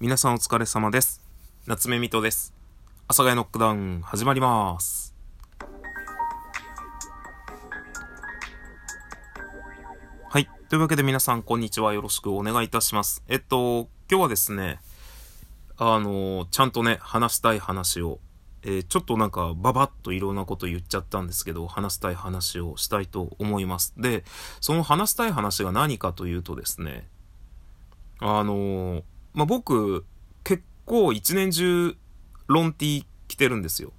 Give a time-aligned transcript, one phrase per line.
[0.00, 1.20] 皆さんお疲れ様です。
[1.66, 2.54] 夏目みとです。
[3.08, 5.12] 阿佐ヶ谷ノックダウン始まります。
[10.30, 10.48] はい。
[10.68, 11.94] というわけで皆さんこんにちは。
[11.94, 13.24] よろしくお願いいたします。
[13.26, 14.78] えっと、今日はですね、
[15.76, 18.20] あの、ちゃんとね、話したい話を、
[18.62, 23.94] えー、ちょっとなんかババッといろんなこと言っちゃったんですけど、話したい話をしたいと思います。
[23.96, 24.22] で、
[24.60, 27.08] その話したい話が何かというとですね、
[28.20, 29.02] あの
[29.34, 30.04] まあ、僕、
[30.44, 31.96] 結構一年中、
[32.46, 33.92] ロンティー着てるんですよ。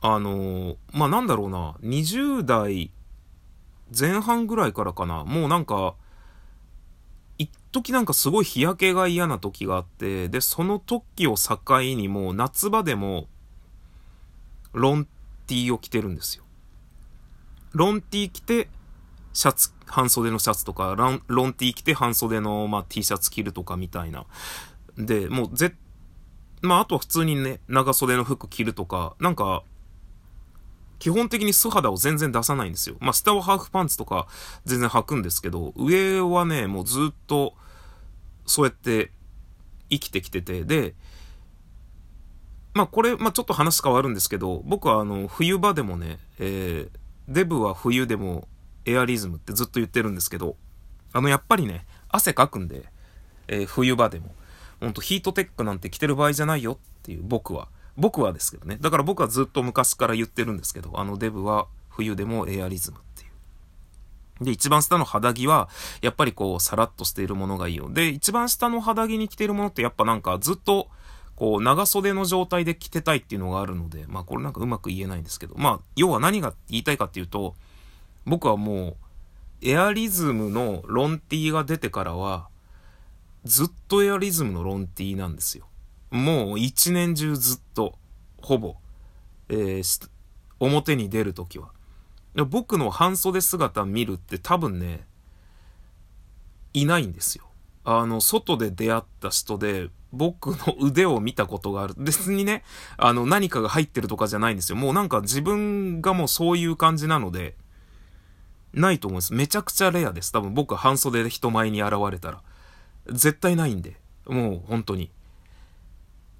[0.00, 2.90] あのまあ、なんだろうな、20代
[3.96, 5.94] 前半ぐらいからかな、もうなんか、
[7.36, 13.28] 一時なんかすごい日焼けが嫌な時があって、で、その時を境にもう夏場でも、
[14.72, 15.04] ロン
[15.46, 16.44] ティーを着てるんですよ。
[17.72, 18.68] ロンティー着て、
[19.32, 24.26] シャツ、半袖のシャツとか、ロンロンティー着て半袖の、まあ、T シャツ着るとかみたいな。
[24.96, 25.74] で、もうぜ、
[26.62, 29.62] まあ、あとは普通にね、長袖の服着るとか、なんか、
[30.98, 32.96] 基本的に素肌を全然出さないんですよ。
[33.00, 34.26] まあ、下はハーフパンツとか
[34.64, 37.54] 全然履くんですけど、上はね、もうずっと、
[38.46, 39.12] そうやって
[39.90, 40.94] 生きてきてて、で、
[42.74, 48.48] まあこれ、まあちょっと話変わるんですけど、僕はあの、冬場でもね、えー、デブは冬でも
[48.84, 50.56] エアリズムってずっと言ってるんですけど、
[51.12, 52.84] あの、やっぱりね、汗かくんで、
[53.48, 54.34] えー、冬場でも、
[54.80, 58.78] ほんとヒートテックなんて着てる場合じゃないよっていう僕は、僕はですけどね。
[58.80, 63.26] だから僕はずっと昔から言ってるんですけど、あのデブは冬でもエアリズムってい
[64.42, 64.44] う。
[64.44, 65.68] で、一番下の肌着は、
[66.00, 67.90] やっぱりこう、さらっとしているものがいいよ。
[67.90, 70.88] で、一番下の肌着に着てるものってやっぱなんかずっと、
[71.34, 77.54] こう、長袖の状態で着てたいっていうのがあるので、まあこれなんかうまく言えないんですけど、まあ、要は何が言いたいかっていうと、
[78.28, 78.96] 僕はもう、
[79.62, 82.48] エアリズムのロンティーが出てからは、
[83.44, 85.66] ずっとエアリズムのロンティーなんですよ。
[86.10, 87.98] もう一年中ずっと、
[88.40, 88.76] ほぼ、
[89.48, 90.10] えー、
[90.60, 91.70] 表に出るときは。
[92.34, 95.06] 僕の半袖姿見るって多分ね、
[96.74, 97.44] いないんですよ。
[97.84, 101.94] あの、外で出会った人で、僕の腕を見たことがある。
[101.96, 102.62] 別にね、
[102.96, 104.76] あの、何かが入ってるとかじゃないんですよ。
[104.76, 107.56] もうなんか自分がもうそういう感じなので、
[108.78, 109.34] ないと思います。
[109.34, 110.32] めちゃくちゃレアです。
[110.32, 112.40] 多分僕半袖で人前に現れたら。
[113.10, 113.96] 絶対ないんで。
[114.26, 115.06] もう本当に。
[115.06, 115.08] っ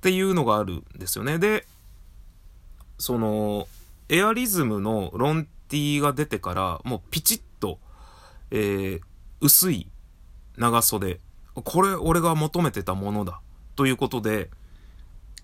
[0.00, 1.38] ていうのがあるんですよね。
[1.38, 1.66] で、
[2.98, 3.68] その、
[4.08, 7.78] エアリズムのロンティーが出てから、もうピチッと、
[8.50, 9.00] えー、
[9.40, 9.88] 薄い
[10.56, 11.20] 長袖。
[11.54, 13.40] これ俺が求めてたものだ。
[13.76, 14.50] ということで、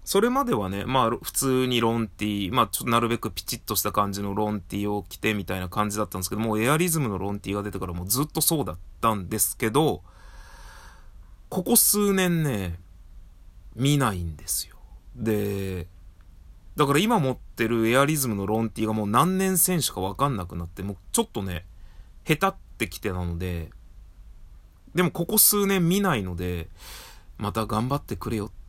[0.06, 10.02] それまではね、まあ普通にロンティー、まあちょっとなるべくピチッとした感じのロンティーを着てみたいな感じだったんですけど、もうエアリズムのロンティーが出てからもうずっとそうだったんですけど、
[11.48, 12.78] ここ数年ね、
[13.74, 14.76] 見ないんですよ。
[15.16, 15.88] で、
[16.76, 21.64] だから今持ってるエアリズムのロンティーがもう何年選手かわかんなくなって、もうちょっとね、
[22.24, 23.70] 下手ってきてなので、
[24.94, 26.68] でもここ数年見ないので、
[27.38, 28.66] また頑張ってくれよって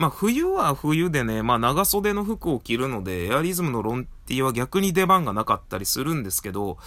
[0.00, 6.78] まあ冬は冬でね、まあ長袖の服を着るので、エアリズムのロンティは逆に出番がなかったりするんですけど、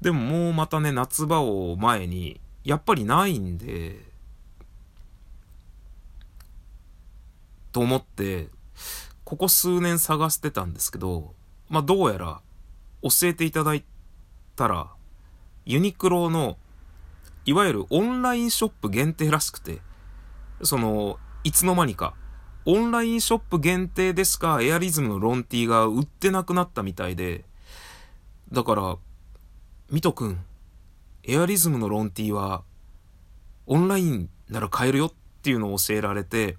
[0.00, 3.96] でももうまたね、夏場を前に、やっぱりないんで、
[7.72, 8.46] と思って、
[9.24, 11.34] ここ数年探してたんですけど、
[11.70, 12.40] まあどうやら
[13.02, 13.82] 教えていただい
[14.54, 14.86] たら、
[15.66, 16.56] ユニクロの、
[17.46, 19.80] いわゆるオンラインショップ限定らしくて、
[20.62, 22.14] その、いつの間にか、
[22.66, 24.60] オンラインショップ限定でしか？
[24.62, 27.44] エアリズムのロンティーが売ってなくなったみたいで、
[28.52, 28.96] だから、
[29.90, 30.44] ミトくん、
[31.24, 32.62] エアリズムのロンティーは、
[33.66, 35.12] オンラインなら買えるよっ
[35.42, 36.56] ていうのを教えられて、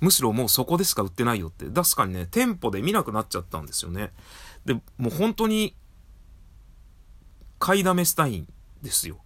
[0.00, 1.66] むしろもうそこでしか売ってないよって。
[1.66, 4.10] 確かにね、店舗で見なくなっちゃったんですよね。
[4.64, 5.76] で、もう本当に、
[7.58, 8.48] 買いだめしたいん
[8.82, 9.18] ですよ。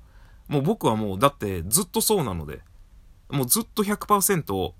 [0.49, 2.61] もう僕はもう、だってずっとそうなので、
[3.31, 4.75] もうずっと100%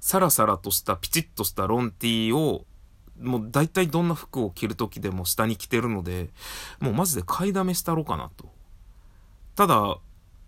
[0.00, 2.64] サラサラとしたピチッとしたロンティーを、
[3.20, 6.30] もう大体どんな服を着る時でも下に着てるので、
[6.80, 8.52] もうマジで買いだめしたろうかなと。
[9.56, 9.98] ただ、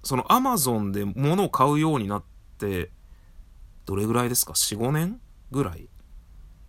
[0.03, 2.25] そのアマゾンで物を買うようになっ
[2.59, 2.91] て、
[3.87, 5.21] どれぐらいですか ?4、5年
[5.51, 5.89] ぐらい？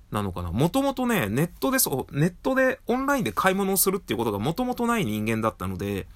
[0.10, 0.52] なのかな？
[0.52, 6.08] もともとね、ネットでそう、ネットでオンラインで買い物をするっていうことがもともとない人間だったので、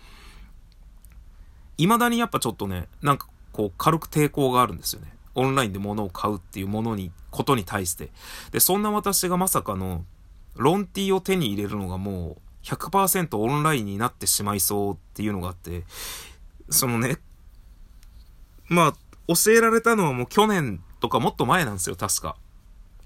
[1.78, 5.15] 未だにやっぱちょっとね、なんかこう軽く抵抗があるんですよね。
[5.36, 8.12] オンラインで物を買うっていうものに、ことに対して。
[8.52, 10.06] で、そんな私がまさかの、
[10.56, 15.84] ロンティーを手に入れるのがもう100%オンラインになってしまいそうっていうのがあって、
[16.70, 17.20] そのね、
[18.68, 18.94] まあ、
[19.28, 22.38] 教えられたのはもう去年とかもっと前なんですよ、確か。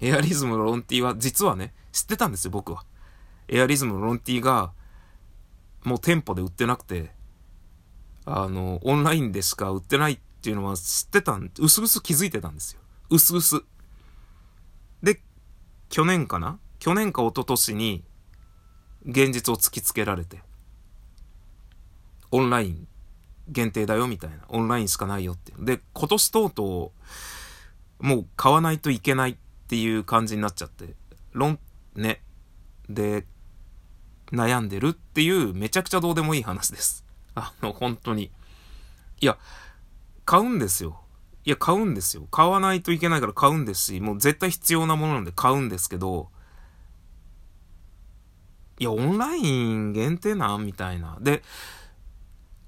[0.00, 2.84] エアリズムのロンティーは、実はね、知ってたんですよ、僕は。
[3.48, 4.72] エアリズムのロンティーが、
[5.84, 7.10] もう店舗で売ってなくて、
[8.24, 12.80] あの、オンラインでしか売ってないっっていうのは知ってたん、うすうす気づいてたんですよ。
[13.10, 13.62] うすうす。
[15.02, 15.20] で、
[15.90, 16.58] 去年かな？
[16.78, 18.02] 去年か一昨年に、
[19.04, 20.40] 現実を突きつけられて、
[22.30, 22.88] オンライン
[23.48, 24.38] 限定だよみたいな。
[24.48, 25.52] オンラインしかないよって。
[25.58, 26.92] で、今年とうと
[28.00, 29.36] う、もう買わないといけないっ
[29.68, 30.94] ていう感じになっちゃって、
[31.32, 31.58] 論、
[31.94, 32.22] ね。
[32.88, 33.26] で、
[34.32, 37.04] 悩んでるっていうめちゃくちゃどうでもいい話です。
[37.34, 38.30] あの、本当に。
[39.20, 39.36] いや、
[40.30, 41.00] 買うんですよ。
[41.44, 42.28] いや、買うんですよ。
[42.30, 46.28] 買わないといけないから買うんですし、もう絶対必要なものなんで買うんですけど、
[48.78, 50.64] いや、オンライン限定なん？
[50.64, 51.18] みたいな。
[51.20, 51.42] で、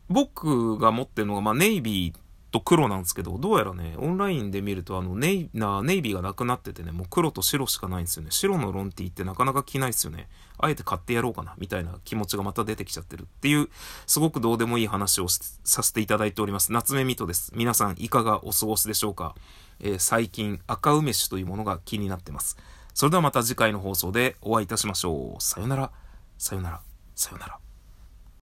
[0.08, 2.20] 僕が持ってるのが、まあ、ネイビーっ
[2.52, 8.30] と黒なんですけど、どうやらね、オンラインで見ると、あの、ネイ、な、ネイビーがなくなっててね、もう黒と白しかないんですよね。
[8.30, 10.28] 白のロンティーってなかなか着ないですよね。
[10.58, 13.68] あえて買ってやろうかな、みたいな気持ちがまた出てきちゃってるっていう、
[14.06, 16.72] すごくどうでもいい話をさせていただいております。
[16.72, 17.52] 夏目ミトです。
[17.56, 19.34] 皆さんいかがお過ごしでしょうか？
[19.80, 22.56] えー、最近、赤梅酒というものが気になってます。
[22.94, 25.42] それではまた次回の放送でお会いいたしましょう。
[25.42, 25.90] さよなら、
[26.36, 26.80] さよなら、
[27.14, 27.61] さよなら。